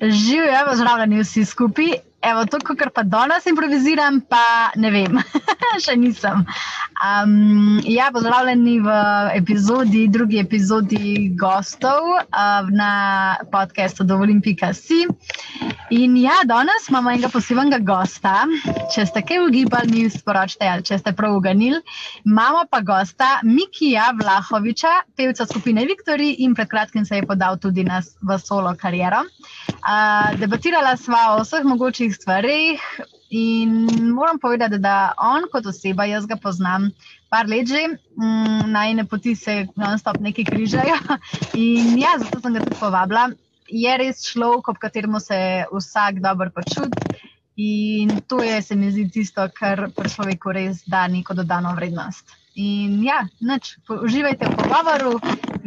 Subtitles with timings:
[0.00, 1.92] Živijo, pozdravljeni vsi skupaj.
[2.22, 5.20] Evo, to, kar pa danes improviziram, pa ne vem,
[5.84, 6.42] še nisem.
[6.96, 8.90] Um, ja, pozdravljeni v
[9.34, 15.04] epizodi, drugi epizodi gostov uh, na podkastu Dovolim.si.
[15.90, 18.46] In ja, danes imamo enega posebnega gosta.
[18.94, 21.82] Če ste kaj ugibali, mi sporočite, ali če ste prav uganili.
[22.24, 27.84] Imamo pa gosta Mikija Vlahoviča, pevca skupine Viktori in pred kratkim se je podal tudi
[27.84, 29.20] na, v solo kariero.
[29.84, 32.80] Uh, debatirala sva o vseh mogočih stvarih.
[33.36, 33.72] In
[34.14, 36.88] moram povedati, da on kot oseba, jaz ga poznam
[37.28, 37.82] par let že,
[38.16, 40.96] mm, najne poti se non-stop neki križajo.
[41.66, 43.26] In ja, zato sem ga tudi povabila.
[43.68, 45.38] Je res človek, ob katerem se
[45.72, 47.26] vsak dobro počuti.
[47.56, 52.32] In to je, se mi zdi, tisto, kar pri človeku res da neko dodano vrednost.
[52.56, 55.16] In ja, noč, uživajte v pogovoru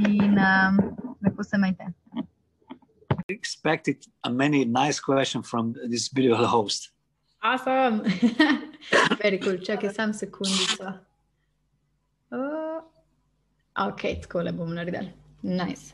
[0.10, 0.82] in um,
[1.22, 1.94] lepo se majte.
[3.30, 3.98] expected
[4.30, 6.90] many nice questions from this beautiful host.
[7.42, 8.04] Awesome.
[9.24, 9.58] Very cool.
[9.58, 10.84] Čakaj, sam sekundico.
[12.32, 12.84] Uh,
[13.88, 15.12] ok, tako le bomo naredili.
[15.42, 15.94] Nice.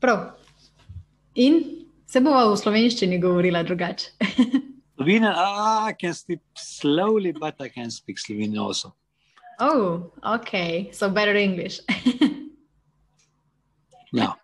[0.00, 0.30] Prav.
[1.34, 1.64] In
[2.06, 4.10] se bova v slovenščini govorila drugače.
[4.96, 8.94] Slovenian, ah, I can speak slowly, but I can speak Slovenian also.
[9.60, 10.90] Oh, okay.
[10.92, 11.80] So better English.
[14.12, 14.36] ja.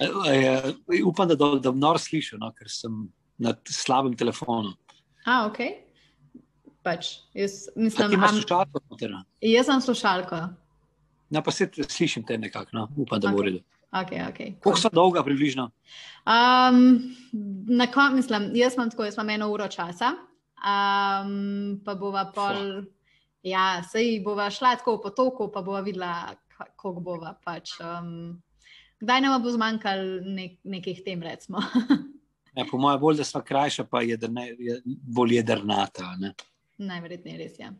[0.00, 0.72] Uh, uh,
[1.04, 3.08] upam, da bom nor slišal, no, ker sem
[3.38, 4.74] na slabem telefonu.
[5.26, 5.58] A, ok.
[6.82, 8.80] Pač, jaz mislim, da imaš slušalko.
[8.90, 9.24] Am...
[9.44, 10.36] Jaz sem slušalko.
[11.30, 12.88] No, pa se slišim te nekako, no.
[12.96, 13.50] upam, da bo okay.
[13.50, 13.64] redo.
[13.88, 14.60] Okay, okay, cool.
[14.62, 15.70] Koliko so dolga, približno?
[16.28, 17.14] Um,
[17.68, 20.12] na koncu, mislim, jaz imam tako, jaz imam eno uro časa,
[20.60, 22.92] um, pa bova pol, Fuck.
[23.48, 26.34] ja, sej bova šla tako po toku, pa bova videla,
[26.76, 27.32] koliko bova.
[27.44, 28.36] Pač, um,
[29.00, 31.64] kdaj nam bo zmanjkalo nek, nekih tem, recimo.
[32.54, 34.18] Ja, po mojem, bolj da smo krajša, pa je
[34.58, 36.16] je bolj jedrnata.
[36.18, 36.34] Ne?
[36.78, 37.64] Najverjetneje res je.
[37.64, 37.72] Ja.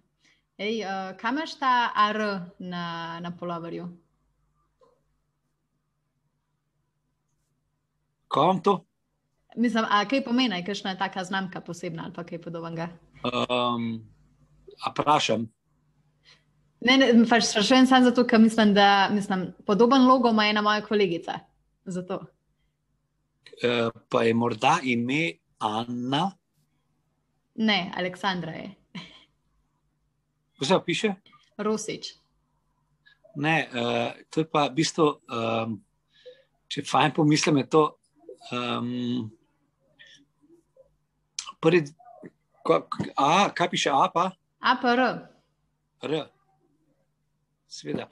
[0.58, 2.18] Ej, uh, kam imaš ta AR
[2.58, 3.88] na, na polovarju?
[8.28, 8.84] Kam to?
[9.56, 12.88] Mislim, a kaj pomeni, kakšna je taka znamka posebna ali kaj podobnega?
[13.24, 14.02] Um,
[14.84, 15.48] a prašam.
[16.80, 20.82] Ne, ne, pač sprašujem samo zato, ker mislim, da mislim, podoben logo ima ena moja
[20.82, 21.38] kolegica.
[21.84, 22.20] Zato.
[23.58, 26.30] Uh, pa je morda ime Anna?
[27.54, 28.74] Ne, Aleksandra je.
[30.52, 31.14] Kako se piše?
[31.58, 32.14] Rosič.
[33.36, 35.78] Ne, uh, to je pa v bistvu, um,
[36.66, 37.82] če fajn pomislim, je to.
[38.50, 39.30] Um,
[41.60, 41.84] prvi,
[42.62, 42.80] ko,
[43.14, 44.30] a, kaj piše A, pa?
[44.60, 45.04] A, pa R.
[46.02, 46.18] R.
[47.68, 48.08] Sveda.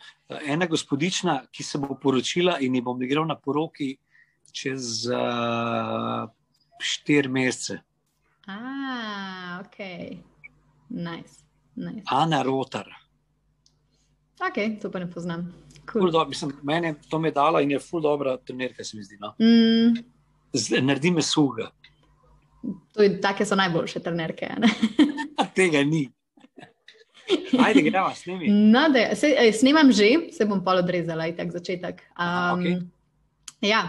[0.46, 3.94] Ena gospodična, ki se bo poročila in ji bom igral na poroki
[4.56, 6.24] čez uh,
[6.80, 7.80] štiri mesece.
[8.48, 9.78] Ah, ok.
[10.88, 11.44] Nice.
[11.74, 12.06] nice.
[12.06, 12.88] Ana Rotar.
[14.40, 15.52] Ok, to pa ne poznam.
[15.92, 16.10] Cool.
[16.10, 19.18] Do, mislim, mene to me dala in je ful dobra trenerka, se mi zdi.
[19.20, 19.34] No?
[19.40, 19.96] Mm.
[20.86, 21.70] Naredi me suga.
[23.22, 24.48] Take so najboljše trenerke.
[25.56, 26.08] Tega ni.
[27.58, 28.48] Ajde, gremo, snemi.
[28.74, 32.02] No, da, se, snemam že, se bom pol odrezala, in tak začetek.
[32.14, 32.80] Um, Aha, okay.
[33.60, 33.82] Ja,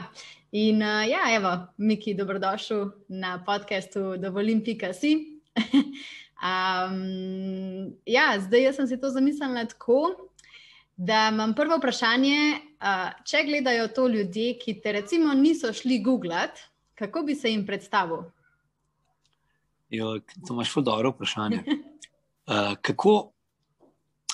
[0.57, 5.41] in uh, ja, evo, Miki, dobrodošel na podkastu Dovolim.si.
[6.41, 10.15] um, ja, zdaj sem si to zamislila tako,
[10.97, 12.39] da imam prvo vprašanje.
[12.81, 16.59] Uh, če gledajo to ljudje, ki te recimo niso šli googlat,
[16.97, 18.25] kako bi se jim predstavil?
[19.89, 21.61] Jo, to imaš dobro vprašanje.
[22.47, 23.31] Uh, kako,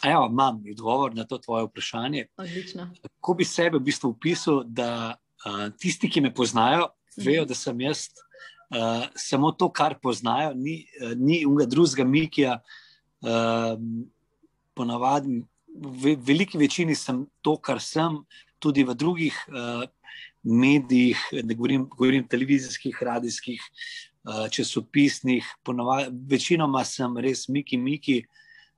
[0.03, 2.25] evo, imam odgovor na to tvoje vprašanje.
[2.37, 2.93] Odlično.
[3.01, 7.81] Kako bi sebe v bistvu opisal, da uh, tisti, ki me poznajo, vejo, da sem
[7.81, 8.07] jaz
[8.73, 12.59] uh, samo to, kar poznajo, ni, uh, ni unga drugega Mikija.
[13.23, 13.77] Uh,
[14.73, 15.43] ponavadi,
[15.73, 18.19] v veliki večini sem to, kar sem,
[18.59, 19.83] tudi v drugih uh,
[20.43, 23.61] medijih, ne govorim, govorim televizijskih, radijskih.
[24.23, 28.21] Uh, časopisnih, ponavadi, večinoma sem res Miki, Miki,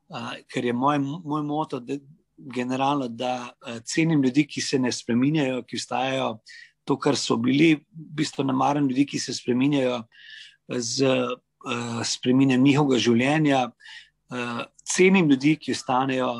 [0.09, 1.99] uh, ker je moj, moj moto, da,
[2.37, 6.29] generalno, da uh, cenim ljudi, ki se ne spremenjajo, ki ostajajo
[6.85, 10.03] to, kar so bili, v bistvu ne maram ljudi, ki se spremenjajo
[10.69, 13.61] z uh, spremenjanjem njihovega življenja.
[14.29, 16.33] Uh, cenim ljudi, ki ostanejo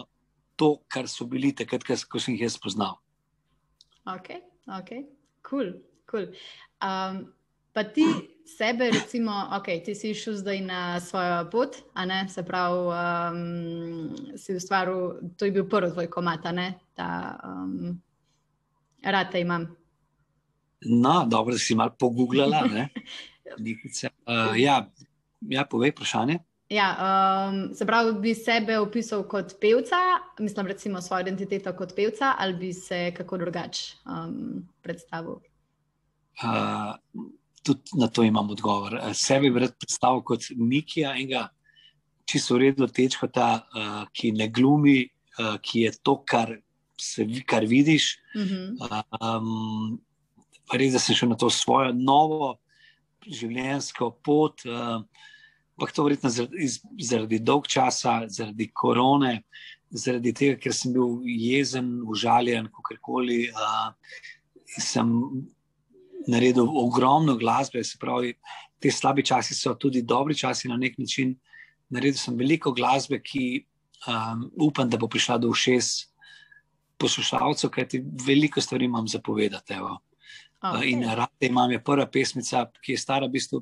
[0.56, 3.00] to, kar so bili takrat, ko sem jih jaz spoznal.
[4.06, 4.36] Ok,
[4.70, 4.92] ok,
[5.42, 5.74] kul, cool,
[6.06, 6.30] kul.
[6.30, 6.30] Cool.
[6.86, 7.35] Um,
[7.76, 8.06] Pa ti
[8.48, 14.38] sebe, recimo, ok, ti si šel zdaj na svojo pot, a ne, se pravi, um,
[14.38, 18.00] si ustvaril, to je bil prvi tvoj komat, a ne, ta um,
[19.04, 19.68] rate imam.
[20.86, 22.64] No, dobro, da si malo pogooglala.
[22.64, 24.80] uh, ja,
[25.42, 26.40] ja, povej vprašanje.
[26.70, 30.00] Ja, um, se pravi, bi sebe opisal kot pevca,
[30.40, 35.44] mislim, recimo svojo identiteto kot pevca, ali bi se kako drugače um, predstavil?
[36.44, 36.96] Uh,
[37.66, 39.00] tudi na to imam odgovor.
[39.14, 41.48] Sebe bi rad predstavil kot Mikija, enega
[42.30, 45.00] čisto uredno tečkota, uh, ki ne glumi,
[45.40, 46.56] uh, ki je to, kar,
[47.02, 48.16] se, kar vidiš.
[48.36, 49.04] Uh -huh.
[49.22, 50.00] um,
[50.74, 52.56] res, da sem šel na to svojo novo
[53.28, 54.66] življenjsko pot.
[54.66, 55.04] Uh,
[55.78, 56.68] Ampak to verjetno zaradi,
[57.04, 59.44] zaradi dolg časa, zaradi korone,
[59.92, 63.50] zaradi tega, ker sem bil jezen, užaljen, kako koli.
[63.52, 63.92] Uh,
[64.80, 65.12] sem
[66.28, 68.34] naredil ogromno glasbe, se pravi,
[68.80, 71.36] te slabi časi so tudi dobri časi na nek način.
[71.90, 73.66] Naredil sem veliko glasbe, ki
[74.08, 76.08] um, upam, da bo prišla do všes
[76.98, 79.74] poslušalcev, kajti veliko stvari imam zapovedati.
[79.74, 80.92] Okay.
[80.92, 83.62] In rade imam je prva pesmica, ki je stara v bistvu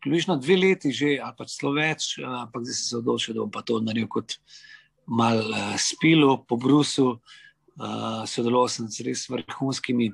[0.00, 3.44] približno dve leti že, ali pa celo več, eh, ampak zdaj sem se odločil, da
[3.44, 4.38] bom pa to naredil kot
[5.10, 7.18] mal uh, spilo po Brusu.
[7.80, 10.10] Uh, sodeloval sem z res vrhunskimi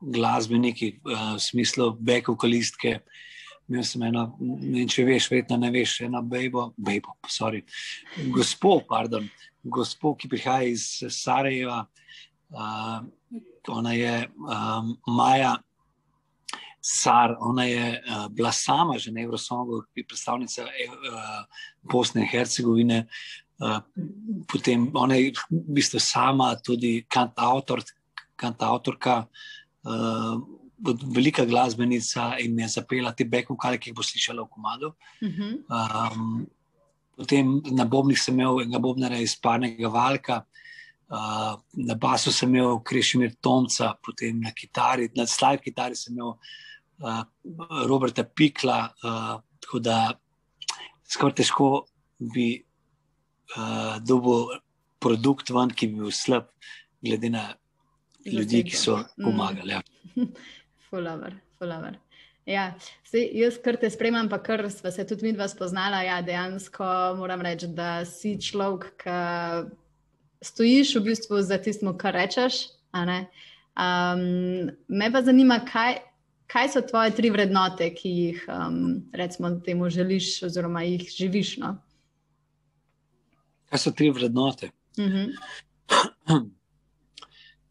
[0.00, 3.00] glasbeniki, uh, v smislu bekovkalistke.
[3.70, 4.24] Imel sem eno,
[4.90, 7.60] če veš, verjetno ne veš, eno bejbo, bejbo, sorry,
[8.34, 9.28] gospod, pardon,
[9.62, 11.84] gospod, ki prihaja iz Sarajeva.
[12.50, 13.06] Uh,
[13.70, 15.54] ona je um, Maja
[16.80, 21.44] Sar, ona je uh, bila sama že na Evrosongu, ki je predstavnica uh,
[21.82, 23.06] Bosne in Hercegovine.
[23.60, 23.78] Uh,
[24.48, 27.84] potem ona je v bistvu sama tudi kantautor,
[28.36, 29.28] kantautorka,
[29.84, 30.40] uh,
[31.14, 34.94] velika glasbenica in je zapela te bekvokale, ki jih bo slišala v komadu.
[35.20, 35.52] Uh -huh.
[35.68, 36.46] um,
[37.16, 40.44] potem na Bobnih sem imel enega Bobnara iz Parnega Valka.
[41.10, 46.38] Uh, na basu sem imel Krešimir Tomca, potem na kitari, na slide kitari sem imel
[47.02, 47.24] uh,
[47.86, 50.14] Roberta Pikla, uh, tako da
[51.08, 51.86] skoraj težko
[52.34, 52.62] bi
[53.56, 54.60] uh, dobil
[55.00, 56.46] produkt ven, ki bi bil slab,
[57.02, 57.48] glede na
[58.26, 59.24] ljudi, ki so mm.
[59.24, 59.70] pomagali.
[59.70, 59.82] Ja.
[60.90, 61.98] Fulaver, fulaver.
[62.48, 62.72] Ja,
[63.06, 66.86] zdaj, jaz, kar te spremljam, pa kar smo se tudi mi dva spoznala, ja, dejansko
[67.18, 69.18] moram reči, da si človek, ki
[70.42, 72.62] stojiš v bistvu za tistim, kar rečeš.
[72.96, 76.00] Um, me pa zanima, kaj,
[76.50, 78.80] kaj so tvoje tri vrednote, ki jih, um,
[79.14, 81.56] recimo, temu želiš, oziroma jih živiš?
[81.62, 81.76] No?
[83.70, 84.72] Kaj so tri vrednote?
[84.98, 86.50] Uh -huh.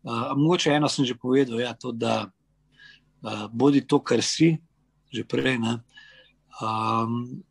[0.10, 4.58] uh, mogoče eno sem že povedal, ja, to, da uh, bodi to, kar si,
[5.14, 5.62] že prej.
[6.60, 7.44] Um,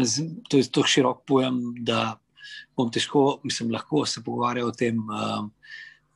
[0.00, 2.16] z, to je tako širok pojem, da
[2.76, 5.00] bom težko, mislim, lahko se pogovarjal o tem.
[5.00, 5.52] Um,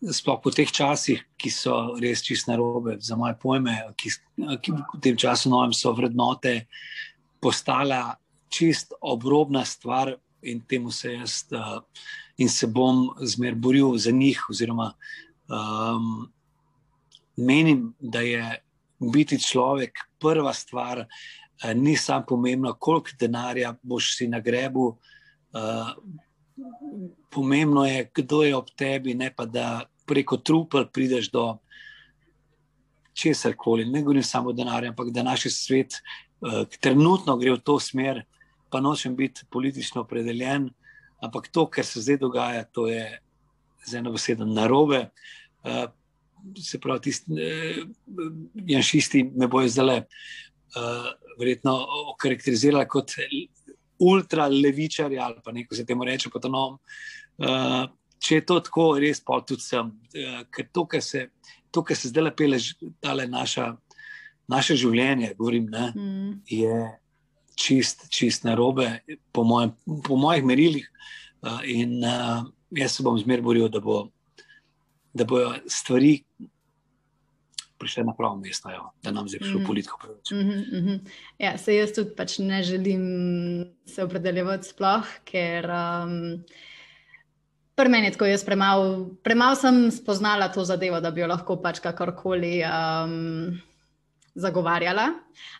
[0.00, 4.08] sploh po teh časih, ki so res čist narobe, za moje pojme, ki,
[4.64, 6.64] ki v tem času novem so vrednote
[7.36, 8.16] postala
[8.48, 11.84] čist obrobna stvar in temu se jaz uh,
[12.40, 14.40] in se bom zmer boril za njih.
[14.50, 14.92] Oziroma,
[15.48, 16.32] um,
[17.36, 18.62] menim, da je
[19.12, 24.96] biti človek prva stvar, uh, ni samo pomembno, koliko denarja boš si na grebu.
[25.52, 25.92] Uh,
[27.30, 31.58] pomembno je, kdo je ob tebi, ne pa da preko trupel prideš do
[33.14, 33.84] česar koli.
[33.84, 36.00] Ne govorim samo o denarju, ampak da naš svet
[36.40, 38.24] uh, trenutno gre v to smer,
[38.70, 40.70] pa nočem biti politično opredeljen,
[41.22, 43.04] ampak to, kar se zdaj dogaja, to je
[43.86, 45.08] z eno besedo narobe.
[45.64, 45.86] Uh,
[46.56, 48.30] se pravi, tisti uh,
[48.66, 50.04] janšisti me bojo zdaj.
[50.70, 51.10] Uh,
[51.40, 51.72] verjetno
[52.12, 53.16] okarakterizirali kot
[54.00, 56.78] ultralevičarji ali pa nekaj se temu reče, pa to novom.
[57.38, 57.88] Uh,
[58.20, 59.92] če je to tako, res pa tudi sem.
[60.14, 61.28] Uh, ker to, kar se,
[61.70, 62.60] to, kar se zdaj lepele,
[63.00, 63.70] tale naša,
[64.48, 66.32] naše življenje, govorim, ne, mm.
[66.48, 66.80] je
[67.60, 69.00] čist, čist narobe,
[69.32, 69.74] po, mojem,
[70.06, 70.88] po mojih merilih.
[71.40, 72.44] Uh, in uh,
[72.76, 74.06] jaz se bom zmer boril, da, bo,
[75.16, 76.18] da bojo stvari
[77.80, 79.66] prišle na pravo mesto, jo, da nam zdaj prišlo mm -hmm.
[79.66, 79.98] politiko.
[80.32, 80.98] Mm -hmm.
[81.38, 83.04] Ja, se jaz tudi pač ne želim
[83.86, 86.44] se opredeljevati sploh, ker um,
[87.74, 91.56] pri meni je tako, jaz premalo premal sem spoznala to zadevo, da bi jo lahko
[91.62, 92.62] pač kakorkoli.
[92.64, 93.60] Um,
[94.34, 95.08] Zagovarjala,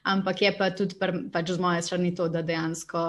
[0.06, 3.00] ampak je pa tudi pr, pač z moje strani to, da dejansko,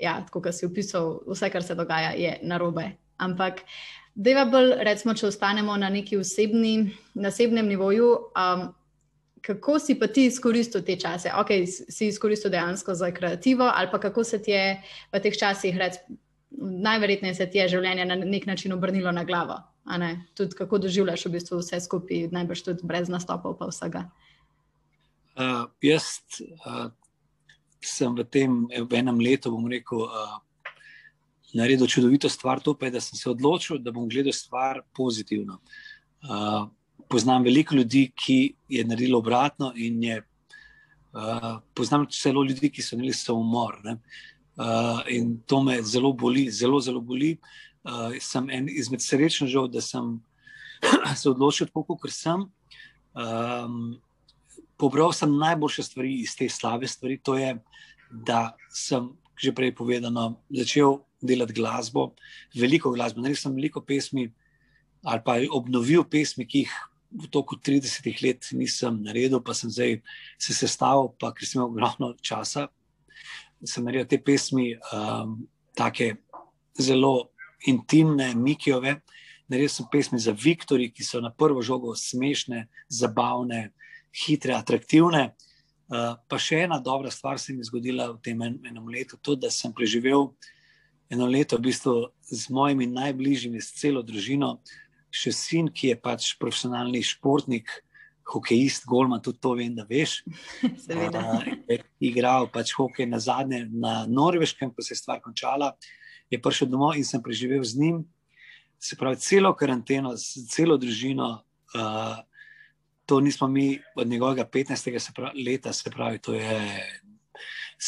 [0.00, 2.86] ja, tako kot si opisal, vse, kar se dogaja, je narobe.
[3.20, 3.60] Ampak
[4.14, 8.64] Deva bolj, recimo, če ostanemo na neki osebni, na osebnem nivoju, um,
[9.40, 11.30] kako si pa ti izkoristil te čase?
[11.40, 14.80] Ok, si izkoristil dejansko za kreativo, ali pa kako se ti je
[15.12, 16.00] v teh časih, rec,
[16.50, 19.60] najverjetneje se ti je življenje na nek način obrnilo na glavo.
[20.36, 24.04] Tudi kako doživljaš v bistvu vse skupaj, najbrž tudi brez nastopov, pa vsega.
[24.10, 24.29] Uh,
[25.82, 26.20] jaz
[26.66, 26.88] uh,
[27.80, 30.38] sem v tem v enem letu, bom rekel, uh,
[31.54, 35.60] naredil čudovito stvar, to pa je, da sem se odločil, da bom gledal stvar pozitivno.
[36.22, 36.68] Uh,
[37.08, 40.20] poznam veliko ljudi, ki je naredilo obratno, in je,
[41.12, 43.80] uh, poznam celo ljudi, ki so imeli samomor.
[43.84, 47.36] Uh, in to me zelo boli, zelo, zelo boli.
[47.84, 50.18] Uh, sem en izmed srečnežev, da sem
[51.20, 52.44] se odločil tako, kot sem.
[53.16, 53.96] Um,
[54.80, 57.54] pobral sem najboljše stvari iz te slabe stvari, to je,
[58.10, 59.10] da sem
[59.40, 62.10] že prej povedano, začel delati glasbo,
[62.52, 63.22] veliko glasbo.
[63.24, 64.26] Naredil sem veliko pesmi,
[65.00, 66.74] ali pa obnovil pesmi, ki jih
[67.10, 69.96] v toku 30 let nisem naredil, pa sem zdaj
[70.36, 72.68] se sestavil, pa ker sem imel ogromno časa.
[73.64, 75.40] Sem naredil te pesmi, um,
[75.72, 76.12] tako
[76.76, 77.32] zelo
[77.64, 79.00] intimne, mikijove.
[79.48, 83.70] Naredil sem pesmi za Viktorji, ki so na prvo žogo smešne, zabavne,
[84.14, 85.30] hitre, atraktivne.
[85.90, 89.18] Uh, pa še ena dobra stvar se mi je zgodila v tem en, enem letu,
[89.18, 90.28] to, da sem preživel
[91.10, 91.94] eno leto v bistvu
[92.30, 94.60] z mojimi najbližjimi, s celo družino,
[95.10, 97.66] še sin, ki je pač profesionalni športnik,
[98.30, 100.20] hokejist, golma, tudi to vem, da veš.
[100.84, 101.42] Seveda.
[101.66, 101.80] Je
[102.12, 105.74] igral pač hokej na zadnje na Norveškem, ko se je stvar končala,
[106.30, 108.04] je prišel domov in sem preživel z njim.
[108.78, 110.14] Se pravi, celo karanteno,
[110.54, 111.40] celo družino.
[111.74, 112.22] Uh,
[113.10, 114.98] to nismo mi od njegovega 15.
[114.98, 116.60] Se pravi, leta, se pravi, to je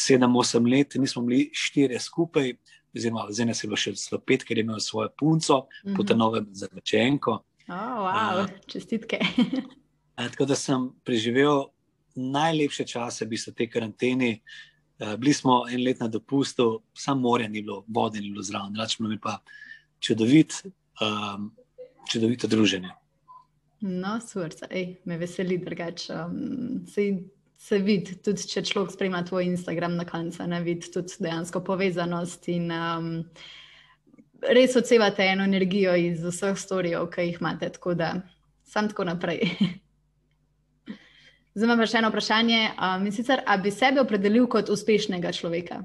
[0.09, 2.53] 7-8 let, nismo bili štiri skupaj,
[2.95, 5.95] oziroma zdaj nas je bilo še zelo pet, ker je imel svojo punco, mm -hmm.
[5.97, 7.31] potem nove začenko.
[7.67, 9.19] Oh, wow, uh, čestitke.
[10.15, 11.63] tako da sem preživel
[12.15, 14.39] najlepše čase, v bistvu te karantene.
[14.99, 18.75] Uh, bili smo en let na dopustu, samo morja ni bilo, vode ni bilo zraven,
[18.75, 19.39] račemo mi pa
[19.99, 20.53] čudovit,
[20.99, 21.55] um,
[22.11, 23.02] čudovito druženje.
[23.83, 24.67] No, srce,
[25.05, 26.13] me veseli drugače.
[26.13, 26.85] Um,
[27.57, 32.47] se vidi, tudi če človek spremlja tvoj Instagram na koncu, ne vidi tudi dejansko povezanost
[32.51, 33.09] in um,
[34.55, 37.69] res odsevate eno energijo iz vseh storijev, ki jih imate.
[37.75, 38.13] Tako da,
[38.63, 39.43] sam tako naprej.
[41.53, 42.61] Zdaj imam še eno vprašanje.
[42.79, 45.81] Um, sicer, a bi sebe opredelil kot uspešnega človeka?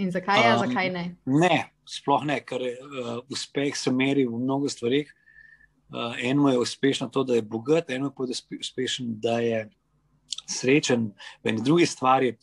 [0.00, 1.04] In zakaj je, um, zakaj ne?
[1.44, 5.12] Ne, sploh ne, ker uh, uspeh se meri v mnogo stvarih.
[5.86, 8.24] Uh, eno je uspešno to, da je bogat, eno je pa
[8.60, 9.68] uspešno, da je
[10.46, 11.10] srečen
[11.44, 12.36] v eni drugi stvari.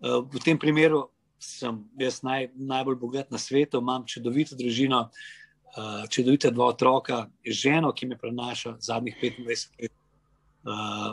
[0.00, 1.08] Eh, v tem primeru
[1.40, 7.92] sem jaz naj, najbolj bogat na svetu, imam čudovito družino, eh, čudovite dva otroka, ženo,
[7.92, 9.92] ki me prenaša zadnjih 25 let.
[10.66, 11.12] Eh,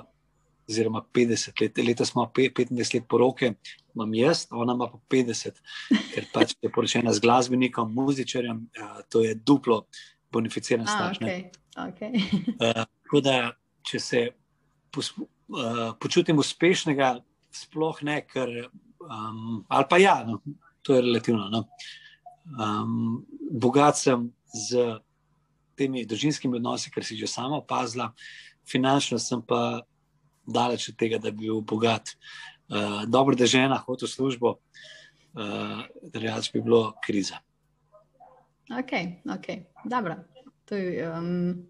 [0.67, 3.53] oziroma, 50 let, letos smo 25 let poroke,
[3.95, 5.61] imam jaz, ona ima pa 50,
[6.13, 8.67] ker pač je poročena z glasbenikom, muzičarjem,
[9.07, 9.85] to je duplo
[10.31, 11.19] bonificiran starš.
[11.19, 11.49] Okay.
[11.77, 12.11] Okay.
[12.57, 13.37] Tako da,
[13.85, 14.21] če se
[14.97, 17.17] uh, počutim uspešnega,
[17.53, 18.51] sploh ne, ker,
[19.01, 20.41] um, ali pa ja, no,
[20.81, 21.47] to je relativno.
[21.53, 21.63] No.
[22.57, 24.97] Um, bogat sem z
[25.77, 28.11] temi družinskimi odnosi, kar si že sama opazila,
[28.67, 29.81] finančno sem pa
[30.47, 32.15] daleč od tega, da bi bil bogat.
[32.67, 36.19] Uh, dobro, da žena hodila v službo, uh, da
[36.53, 37.39] bi bilo kriza.
[38.71, 38.91] Ok,
[39.31, 39.47] ok,
[39.85, 40.15] dobro.
[40.65, 41.67] To je, um,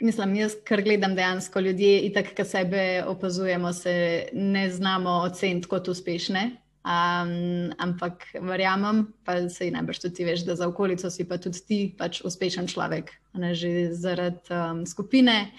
[0.00, 5.68] Mislim, jaz, kar gledam dejansko ljudje, in tako, ki sebe opazujemo, se ne znamo oceniti
[5.68, 6.50] kot uspešne.
[6.86, 11.62] Um, ampak verjamem, pa se jih najbrž tudi veš, da za okolico si pa tudi
[11.66, 15.50] ti pač uspešen človek, ne že zaradi um, skupine.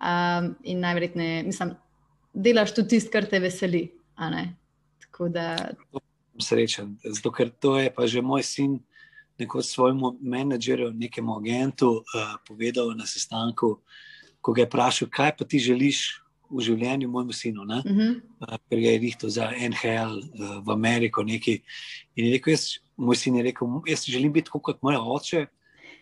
[0.00, 1.72] Um, in najverjetneje, mislim,
[2.34, 3.86] delaš tudi tisto, kar te veseli.
[5.32, 5.46] Da...
[6.40, 8.80] Srečen, zato ker to je pa že moj sin
[9.38, 13.80] nekoč svojemu menedžerju, nekemu agentu, uh, povedal na sestanku,
[14.40, 18.20] ko ga je vprašal, kaj pa ti želiš v življenju, mojemu sinu, uh -huh.
[18.40, 21.22] uh, ker ga je rihtel za NHL uh, v Ameriko.
[21.22, 21.62] Neki.
[22.16, 25.46] In je rekel, jaz, moj sin je rekel, jaz želim biti kot moj oče,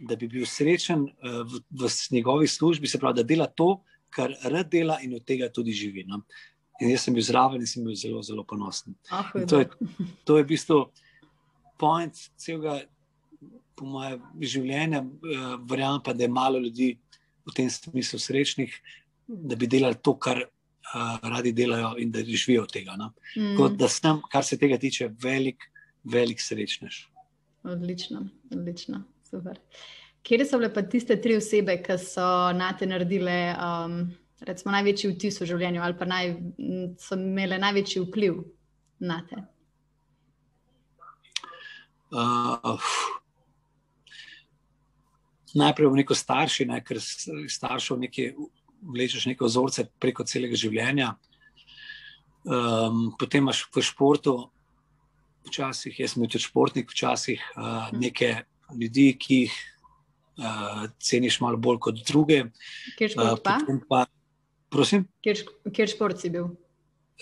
[0.00, 4.34] da bi bil srečen uh, v, v njegovi službi, se pravi, da dela to, kar
[4.44, 6.04] rad dela in od tega tudi živi.
[6.06, 6.22] No?
[6.80, 8.94] In jaz sem bil zraven in sem bil zelo, zelo ponosen.
[9.10, 9.68] Oh, to, je,
[10.24, 10.80] to je v bistvu
[11.78, 12.80] point celega
[13.76, 16.94] po mojem življenju, uh, verjamem pa, da je malo ljudi
[17.44, 18.74] v tem smislu srečnih,
[19.26, 22.96] da bi delali to, kar uh, radi delajo in da živijo od tega.
[23.00, 23.12] No?
[23.36, 23.56] Mm.
[23.58, 25.68] Kot da sem, kar se tega tiče, velik,
[26.04, 27.04] velik srečnež.
[27.64, 29.58] Odlično, odlično, super.
[30.24, 32.26] Kje so bile pa tiste tri osebe, ki so
[32.56, 34.04] na te naredile um,
[34.44, 36.32] recimo, največji vtis v življenju, ali pa naj,
[37.00, 38.40] so imele največji vpliv
[39.04, 39.42] na te?
[42.14, 42.90] Uh,
[45.54, 48.32] najprej v neko starši, ne, ker staršev nekaj
[48.84, 51.14] vlečeš neke vzorce preko celega življenja.
[52.44, 54.34] Um, potem imaš v športu,
[55.48, 58.44] včasih, jaz sem tudi športnik, včasih uh, neke
[58.76, 59.54] ljudi, ki jih
[60.40, 62.42] uh, ceniš malo bolj kot druge.
[62.98, 63.56] Kjer šport uh, pa?
[63.88, 64.04] pa?
[64.72, 65.06] Prosim?
[65.24, 66.50] Kjer, kjer šport si bil?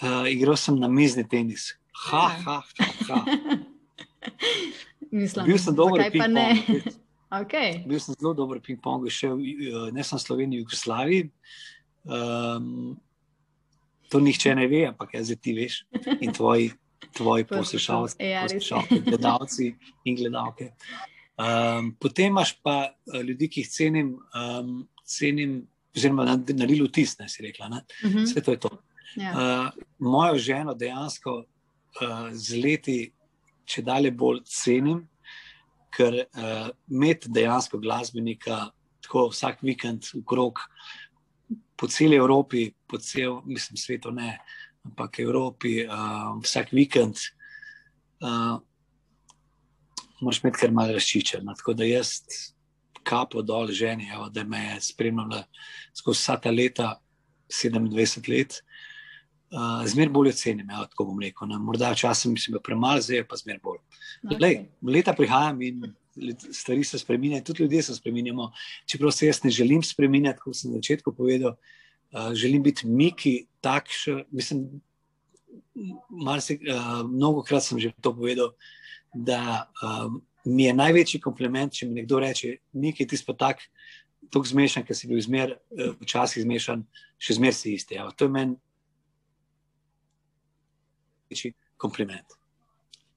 [0.00, 1.74] Uh, igral sem na mizni tenis.
[2.08, 2.90] Ha, ha, ha.
[3.12, 3.22] ha.
[5.12, 6.96] Mislim, bil sem dober ping-pong.
[7.32, 7.80] Okay.
[7.88, 11.30] Bil sem zelo dober ping-pong, še ne sem v Sloveniji, v Jugoslaviji.
[12.04, 12.98] Um,
[14.12, 15.78] to nihče ne ve, ampak jaz ti veš
[16.20, 16.72] in tvoji,
[17.16, 19.70] tvoji poslušalci, ja, poslušalci gledalci
[20.04, 20.74] in gledalke.
[21.40, 25.62] Um, potem imaš pa uh, ljudi, ki jih cenim, um, cenim
[25.96, 27.70] oziroma naredili vtis, ne si rekla.
[27.72, 27.80] Ne?
[28.04, 28.10] Uh.
[28.10, 28.26] -huh.
[28.26, 28.70] Vse to je to.
[29.16, 29.32] Ja.
[29.32, 33.12] Uh, mojo ženo dejansko uh, z leti,
[33.64, 35.08] če dalje bolj cenim,
[35.92, 38.66] ker uh, imeti dejansko glasbenika
[39.02, 40.60] tako vsak vikend v krog
[41.76, 44.36] po celi Evropi, po celem, mislim, svetu ne,
[44.86, 47.18] ampak Evropi, uh, vsak vikend.
[48.22, 48.60] Uh,
[50.22, 51.48] Moraš imeti kar malo razčičen.
[51.58, 52.20] Tako da jaz
[53.02, 55.42] kapo dol ženi, evo, da me je spremljala
[55.94, 56.92] skozi vsa ta leta,
[57.50, 58.62] 27 let.
[59.52, 61.48] Uh, zmer bolj ocenim, ja, tako bom rekel.
[61.50, 61.58] Ne.
[61.60, 63.78] Morda mislim, da je premalo, zdaj pa zmer bolj.
[64.22, 64.40] Okay.
[64.40, 65.92] Lej, leta prihajam in
[66.52, 68.52] stvari se spremenjajo, tudi ljudje se spremenjamo.
[68.86, 73.46] Čeprav se jaz ne želim spremenjati, kot sem na začetku povedal, uh, želim biti Miki
[73.60, 74.24] takšen.
[74.30, 74.80] Mislim,
[76.08, 78.54] marsi, uh, mnogo krat sem že to povedal,
[79.14, 83.68] da um, mi je največji kompliment, če mi nekdo reče: Miki, ti pa tak.
[84.32, 85.58] Tako zmešan, ker si bil zmer,
[86.00, 86.86] včasih zmešan,
[87.20, 87.98] še zmeraj si isti.
[87.98, 88.06] Ja.
[88.16, 88.56] To je meni
[91.32, 92.38] največji kompliment.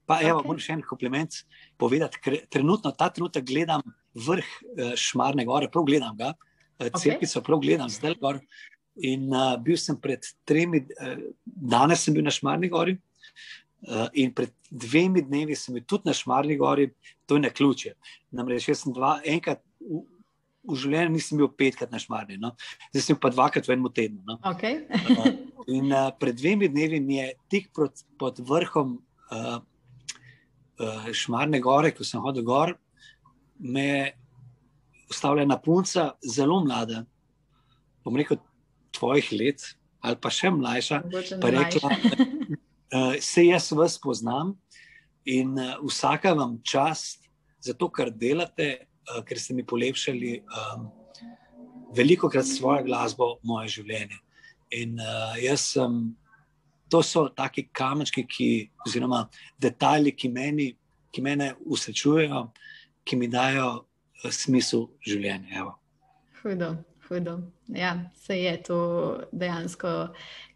[0.06, 0.46] Pa, evo, okay.
[0.46, 1.40] moram še en kompliment
[1.80, 3.82] povedati, ker trenutno ta trenutek gledam
[4.14, 8.40] vrh uh, Šmarne gore, prav gledam ga, uh, Cerkico, prav gledam zdaj gor.
[9.04, 12.94] In uh, bil sem pred tremi, uh, danes sem bil na Šmarni gori,
[13.90, 16.88] uh, in pred dvemi dnevi sem bil tudi na Šmarni gori,
[17.26, 17.96] to je na ključe.
[18.30, 19.64] Namreč jaz sem dva, enkrat.
[20.66, 22.52] V, življenju nisem bil petkrat na šmarni, no?
[22.90, 24.20] zdaj sem pa dvakrat v enem tednu.
[24.26, 24.38] No?
[24.50, 24.82] Okay.
[25.70, 28.98] In uh, pred dvemi dnevi mi je tik pod, pod vrhom
[29.30, 29.58] uh,
[30.82, 32.74] uh, Šmarne gore, ko sem hodil gor,
[33.58, 34.04] me je
[35.10, 37.04] ustavila ena punca, zelo mlada,
[38.04, 38.40] bom rekel,
[38.96, 39.62] tvojih let
[40.06, 40.98] ali pa še mlajša.
[41.42, 44.54] Pa rekla, uh, se jaz vas poznam
[45.26, 47.26] in uh, vsaka vam čast
[47.58, 48.86] za to, kar delate.
[49.06, 50.88] Uh, ker ste mi polepšali um,
[51.94, 54.18] veliko krat svojo glasbo, moje življenje.
[54.74, 56.16] In uh, jaz sem,
[56.90, 58.48] to so taki kamenčki, ki,
[58.86, 59.24] oziroma
[59.62, 60.72] detajli, ki, meni,
[61.14, 62.48] ki mene usrečujejo,
[63.06, 65.62] ki mi dajo uh, smisel življenja.
[65.62, 65.76] Evo.
[66.42, 66.72] Hudo,
[67.06, 67.38] hudo.
[67.70, 67.94] Ja,
[68.26, 68.80] se je to
[69.30, 69.94] dejansko,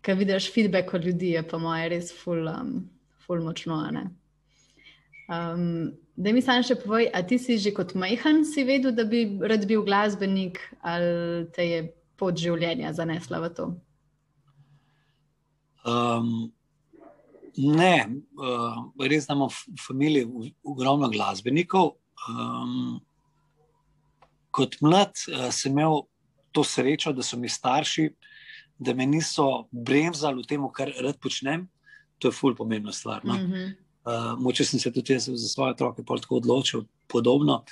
[0.02, 2.80] kar vidiš feedback od ljudi, je pa moje res ful, um,
[3.26, 3.84] ful močno.
[5.30, 9.06] Um, da mi sam še povej, a ti si že kot majhen si vedel, da
[9.06, 11.80] bi rad bil glasbenik, ali te je
[12.18, 13.66] pot življenja zanesla v to?
[15.86, 16.50] Um,
[17.56, 17.94] ne,
[18.36, 20.26] uh, res imamo v familiji
[20.66, 21.94] ogromno glasbenikov.
[22.28, 22.98] Um,
[24.50, 26.08] kot mlad uh, sem imel
[26.50, 28.08] to srečo, da so mi starši,
[28.82, 31.68] da me niso bremzali v tem, kar rad počnem.
[32.20, 33.22] To je ful pomembna stvar.
[33.24, 33.38] No?
[33.38, 33.89] Mm -hmm.
[34.10, 37.64] Uh, moče sem se tudi jaz za svoje otroke tako odločil, podobno.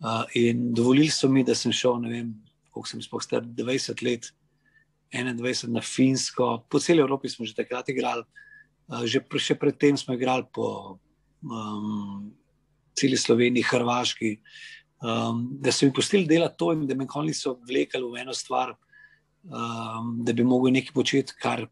[0.00, 2.34] Uh, in dovolili so mi, da sem šel, ne vem,
[2.70, 4.32] koliko sem sploh star, 20 let,
[5.12, 8.24] 21 na Finsko, po celi Evropi smo že takrat igrali,
[8.88, 10.98] uh, že še predtem smo igrali po
[11.42, 12.28] um,
[12.98, 14.36] celi Sloveniji, Hrvaški.
[14.98, 18.34] Um, da so mi pustili delati to, in da me nikoli niso vlekali v eno
[18.34, 18.74] stvar,
[19.46, 21.68] um, da bi mogel nekaj početi, kar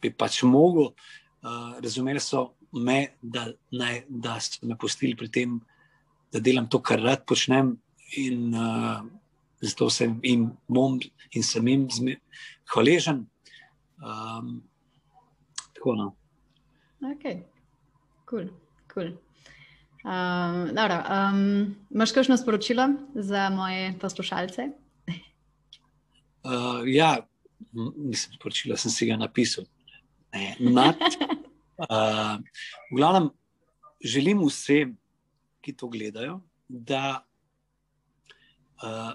[0.00, 0.94] bi pač mogel.
[1.38, 5.58] Uh, razumeli so me, da, naj, da so me pustili pri tem,
[6.32, 7.76] da delam to, kar rad počnem.
[8.16, 9.04] In uh,
[9.60, 10.96] zato sem jim bom
[11.36, 11.88] in sem jim
[12.72, 13.26] hvaležen.
[13.98, 14.62] Um,
[15.74, 16.12] tako no.
[17.04, 17.24] Ok,
[18.24, 18.52] kul, cool.
[18.94, 19.16] Cool.
[20.04, 24.68] Um, dobro, um, imaš kakšno sporočilo za moje poslušalce?
[26.42, 27.26] Uh, ja,
[27.96, 29.64] nisem sporočila, sem si ga napisal.
[30.32, 30.96] Ne, nad,
[31.78, 32.36] uh,
[32.90, 33.30] v glavnem,
[34.04, 34.96] želim vsem,
[35.64, 37.24] ki to gledajo, da
[38.82, 39.12] uh,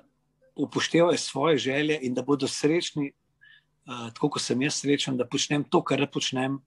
[0.56, 5.64] upoštevajo svoje želje in da bodo srečni, uh, tako kot sem jaz srečen, da počnem
[5.64, 6.60] to, kar počnem,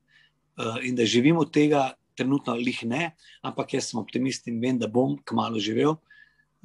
[0.58, 1.92] uh, in da živim od tega.
[2.16, 3.10] Trenutno jih ne,
[3.44, 5.98] ampak jaz sem optimist in vem, da bom kmalo živel.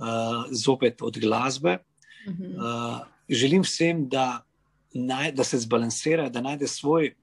[0.02, 1.78] uh, zopet od glasbe.
[2.28, 4.44] Uh, želim vsem, da,
[4.94, 7.16] naj, da se zbalansirajo, da najde svoj,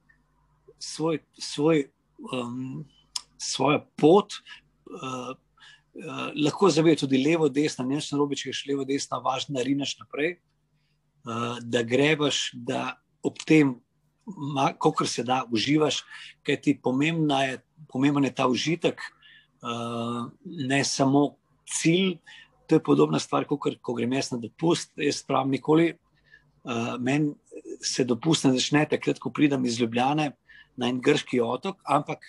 [0.78, 1.88] svoj, svoj,
[2.18, 2.84] um,
[3.38, 4.32] svojo pot.
[4.86, 5.34] Uh,
[5.94, 9.66] uh, lahko zavejo tudi levo, desno, ne samo robe, če greš levo, desno, važno, da
[9.66, 10.38] rinaš naprej,
[11.26, 13.76] uh, da grebaš, da ob tem,
[14.80, 16.02] kako se da, uživaš,
[16.44, 19.00] ker ti pomembna je, pomemben je ta užitek,
[19.62, 21.30] uh, ne samo
[21.68, 22.18] cilj.
[22.68, 24.92] To je podobna stvar, kot ko grem jaz na dopust.
[25.00, 27.32] Jaz pravim, nikoli uh, meni
[27.80, 30.34] se dopust ne začne takrat, ko pridem iz Ljubljane
[30.78, 32.22] na en grški otok, ampak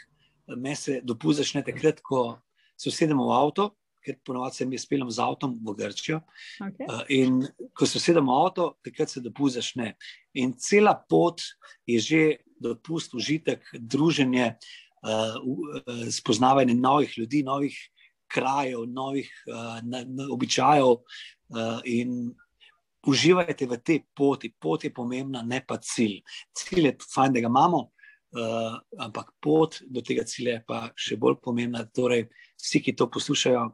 [0.58, 2.40] meni se dopust začne takrat, ko
[2.80, 3.70] se usedemo v avto,
[4.04, 6.22] ker ponovadi se mi speljem z avtom v Grčijo.
[6.64, 6.88] Okay.
[6.88, 7.42] Uh, in
[7.76, 9.94] ko se usedemo v avto, takrat se dopust začne.
[10.34, 11.44] In cela pot
[11.88, 12.22] je že
[12.60, 14.56] dopust, užitek, druženje,
[15.04, 17.76] uh, uh, spoznavanje novih ljudi, novih
[18.28, 21.04] krajev, novih uh, na, na, običajev.
[21.50, 22.32] Uh, in
[23.08, 24.52] uživajte v tej poti.
[24.52, 26.20] Pot je pomembna, ne pa cilj.
[26.56, 27.90] Cilj je fajn, da ga imamo,
[28.36, 31.86] uh, ampak pot do tega cilja je pa še bolj pomembna.
[31.86, 32.28] Torej,
[32.60, 33.68] vsi, ki to poslušajo,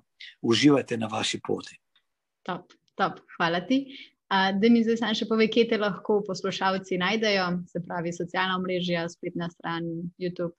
[0.45, 1.77] uživajte na vaši poti.
[2.45, 3.21] Top, top.
[3.37, 3.85] Hvala ti.
[4.25, 9.05] Uh, da mi zdaj še pove, kje te lahko poslušalci najdejo, se pravi, socialna mreža,
[9.13, 9.85] spletna stran,
[10.21, 10.55] YouTube.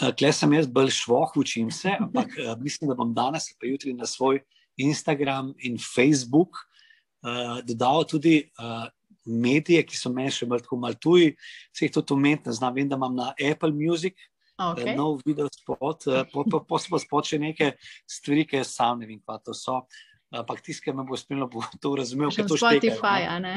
[0.00, 2.32] Klej sem jaz bolj švoh, učim se, ampak
[2.62, 4.40] mislim, da bom danes pa jutri na svoj
[4.80, 8.86] Instagram in Facebook uh, dodal tudi uh,
[9.26, 11.34] medije, ki so meni še malo mal tuji,
[11.74, 12.74] vse jih tudi umetno znam.
[12.74, 14.16] Vem, da imam na Apple Music
[14.60, 14.92] okay.
[14.92, 17.74] uh, nov video spot, pa pa pa spot še neke
[18.08, 19.82] stvari, ki jaz sam ne vem, kaj to so.
[20.30, 22.30] Ampak tisti, ki me bo spremljal, bo to razumel.
[22.30, 23.54] To Spotify, štekaj, ne?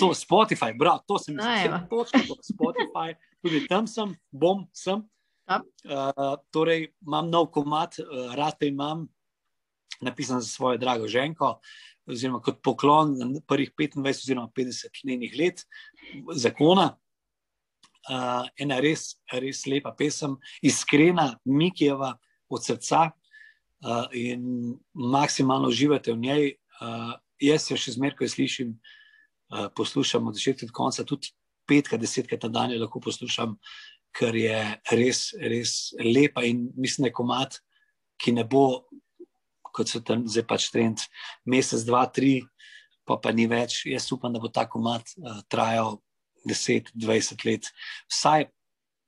[0.00, 1.86] to Spotify, bravo, to sem jaz.
[1.90, 5.04] Točno to Spotify, tudi tam sem, bom sem.
[5.48, 9.06] Uh, torej, imam nov komat, uh, rad imam,
[10.04, 11.56] napisan za svojo drago ženko,
[12.08, 15.64] oziroma kot poklon na prvih 25 oziroma 50 njenih let
[16.34, 16.96] zakona.
[18.08, 22.14] Uh, ena res, res lepa pesem, iskrena, Mikijeva
[22.48, 26.46] od srca uh, in maksimalno uživate v njej.
[26.80, 28.70] Uh, jaz jo še zmeraj, ko jo slišim,
[29.52, 31.34] uh, poslušam od začetka do konca, tudi
[31.68, 33.58] petka, desetkrat na dan lahko poslušam,
[34.16, 34.56] ker je
[34.96, 37.60] res, res lepa in mislim, da je komat,
[38.18, 38.88] ki ne bo
[39.78, 41.06] kot so tam zdaj pač trend,
[41.46, 42.42] mesec, dva, tri,
[43.08, 43.84] pa pa ni več.
[43.88, 46.00] Jaz upam, da bo ta komat uh, trajal
[46.48, 47.72] 10-20 let,
[48.10, 48.48] vsaj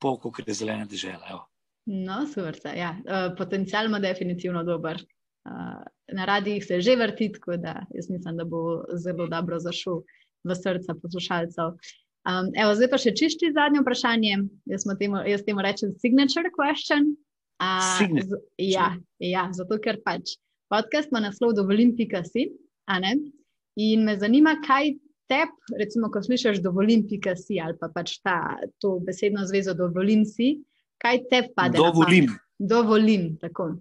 [0.00, 1.44] pol, kot je zelena država.
[1.90, 2.56] No, super.
[2.76, 2.94] Ja.
[3.04, 5.00] Uh, potencial ima definitivno dober.
[5.44, 5.80] Uh,
[6.12, 10.02] na radijih se že vrti, tako da jaz mislim, da bo zelo dobro zašel
[10.44, 11.74] v srca poslušalcev.
[12.28, 14.36] Um, evo, zdaj pa še čisti zadnje vprašanje.
[14.68, 17.14] Jaz temu, jaz temu rečem signature question.
[17.60, 18.28] Uh, signature.
[18.28, 20.36] Z, ja, ja, zato ker pač
[20.70, 22.48] podcast ima naslov Dovolim, pika si.
[23.76, 24.94] In me zanima, kaj
[25.30, 25.42] te,
[25.78, 30.56] recimo, ko slišiš Dovolim, pika si ali pa pač ta, to besedno zvezo Dovolim si,
[31.02, 31.78] kaj te pade?
[31.78, 32.30] Dovolim.
[32.58, 33.72] Dovolim, tako.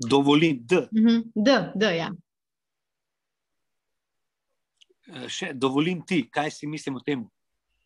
[0.00, 0.76] Dovolim, d.
[0.76, 1.22] Uh -huh.
[1.34, 2.10] D, d, ja.
[5.10, 7.24] Eh, še dovolim ti, kaj si mislim o tem?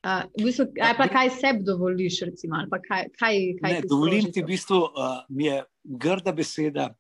[0.05, 3.81] Uh, v bistvu, aj pa kaj sebi dovoliš, recimo, ali pa kaj, kaj, kaj ne,
[3.81, 5.63] ti dovolim ti, v bistvu, uh, mi je
[6.05, 6.91] grda beseda,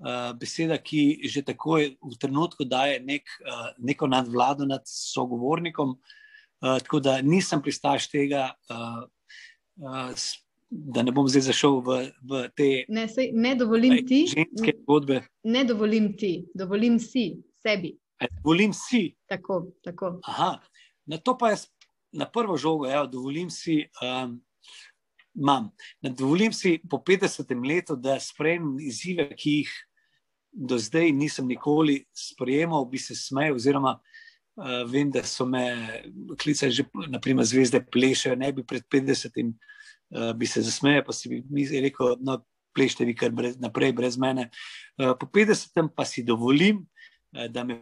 [0.00, 5.96] uh, beseda, ki že takoj v trenutku daje nek, uh, neko nadvlado nad sogovornikom.
[6.60, 9.04] Uh, tako da nisem pristaš tega, uh,
[9.80, 10.12] uh,
[10.70, 14.20] da ne bom zdaj zašel v, v te ne, sej, ne dovolim aj, ti.
[14.30, 15.22] Ženske zgodbe.
[15.44, 17.96] Ne dovolim ti, dovolim si sebi.
[18.20, 19.08] E, dovolim si.
[19.28, 20.20] Tako, tako.
[20.28, 20.60] Aha,
[21.06, 21.66] na to pa jaz
[22.12, 23.84] na prvo žogo, ja, dovolim si.
[24.02, 24.40] Um,
[25.34, 25.70] Mam.
[26.02, 29.70] Dovolim si po 50 letu, da sprejmem izzive, ki jih
[30.52, 34.00] do zdaj nisem nikoli sprejemal, bi se smejal, oziroma
[34.56, 35.64] uh, vem, da so me
[36.38, 39.52] klicali že, naprimer, zvezde plešejo, ne bi pred 50, uh,
[40.10, 42.40] eh, bi se zasmejal, pa si bi rekel, no,
[42.74, 44.50] plešite vi kar brez, naprej, brez mene.
[44.98, 46.84] Uh, po 50 pa si dovolim,
[47.36, 47.80] uh, da me.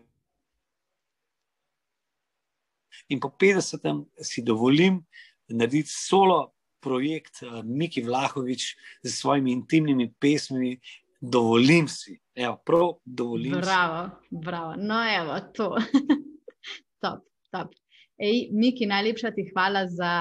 [3.09, 5.01] In po 50 si dovolim
[5.49, 6.53] narediti solo
[6.85, 10.77] projekt uh, Miki Vlahovič z svojimi intimnimi pesmimi,
[11.21, 12.19] dovolim si.
[12.35, 13.53] Evo, prav, dovolim.
[13.61, 14.75] Bravo, bravo.
[14.79, 15.77] No, evo, to.
[17.03, 17.75] top, top.
[18.19, 20.13] Ej, Miki, najlepša ti hvala za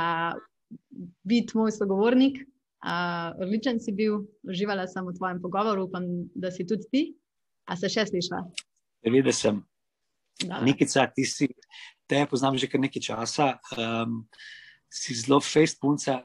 [1.23, 2.41] biti moj sogovornik.
[2.77, 6.05] Uh, odličen si bil, uživala sem v tvojem pogovoru, upam,
[6.35, 7.01] da si tudi ti.
[7.67, 8.43] A se še slišva?
[9.03, 9.59] Seveda sem.
[10.61, 11.49] Nikica, ti si,
[12.07, 13.47] te poznam že kar nekaj časa.
[13.73, 14.21] Um,
[14.87, 16.21] si zelo fejst punca,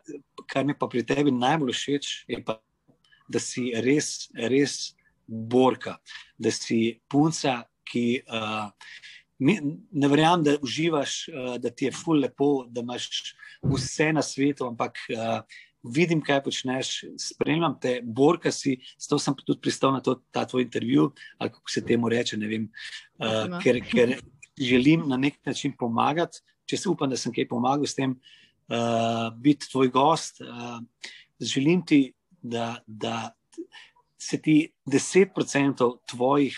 [0.46, 2.61] kar mi pa pri tebi najbolj všeč, je pa,
[3.33, 4.92] da si res, res
[5.27, 5.97] borka,
[6.38, 8.07] da si punca, ki.
[8.29, 8.71] Uh,
[9.42, 11.25] Ne verjamem, da uživaš,
[11.59, 13.33] da ti je ful lepo, da imaš
[13.66, 15.40] vse na svetu, ampak uh,
[15.83, 20.62] vidim, kaj počneš, spremljam te, borka si, zato sem tudi pristal na to, ta tvoj
[20.62, 22.37] intervju, ali kako se temu reče.
[22.37, 22.68] Vem,
[23.18, 24.16] uh, ker, ker
[24.59, 28.14] želim na nek način pomagati, če se upam, da sem kaj pomagal s tem,
[28.71, 30.40] uh, biti tvoj gost.
[30.40, 30.79] Uh,
[31.40, 33.33] želim ti, da, da
[34.18, 36.57] se ti 10% tvojih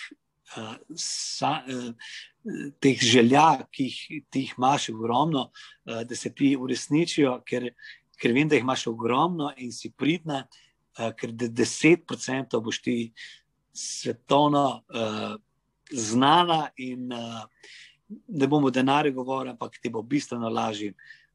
[0.56, 1.94] uh, sa, uh,
[2.80, 7.70] teh želja, ki jih, jih imaš ogromno, uh, da se ti uresničijo, ker,
[8.20, 10.44] ker vem, da jih imaš ogromno in si pridna,
[10.98, 12.98] uh, ker 10% boš ti
[13.72, 15.34] svetovno uh,
[15.90, 17.44] znana in uh,
[18.28, 20.94] ne bomo denarja govorili, ampak ti bo bistveno lažje.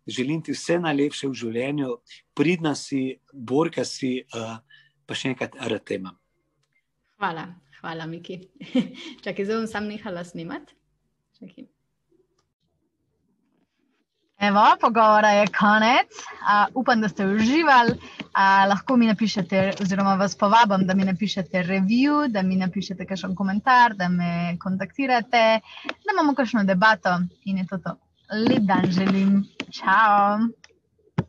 [0.09, 1.95] Želim ti vse najlepše v življenju,
[2.33, 4.57] pridna si, borka si, uh,
[5.05, 6.15] pa še enkrat aratema.
[7.19, 7.47] Hvala,
[7.81, 8.39] hvala, Miki.
[9.23, 10.75] Čakaj, zdaj bom sam nehala snimati.
[11.39, 11.67] Čakaj.
[14.39, 16.07] Evo, pogovora je konec.
[16.15, 17.91] Uh, upam, da ste uživali.
[17.91, 23.35] Uh, lahko mi napišete, oziroma vas povabim, da mi napišete review, da mi napišete kakšen
[23.35, 25.43] komentar, da me kontaktirate,
[25.85, 27.97] da imamo kakšno debato in je to to.
[28.29, 29.49] Lep dan želim.
[29.73, 30.53] Ciao.